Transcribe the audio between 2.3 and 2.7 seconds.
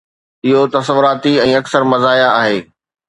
آهي